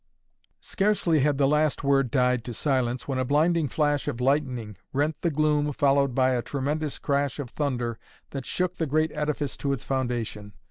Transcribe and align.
Scarcely 0.61 1.19
had 1.19 1.37
the 1.37 1.47
last 1.47 1.83
word 1.83 2.09
died 2.09 2.43
to 2.45 2.55
silence 2.55 3.07
when 3.07 3.19
a 3.19 3.23
blinding 3.23 3.67
flash 3.67 4.07
of 4.07 4.19
lightning 4.19 4.75
rent 4.93 5.21
the 5.21 5.29
gloom 5.29 5.71
followed 5.73 6.15
by 6.15 6.31
a 6.31 6.41
tremendous 6.41 6.97
crash 6.97 7.37
of 7.37 7.51
thunder 7.51 7.99
that 8.31 8.43
shook 8.47 8.77
the 8.77 8.87
great 8.87 9.11
edifice 9.13 9.55
to 9.57 9.73
its 9.73 9.83
foundation. 9.83 10.53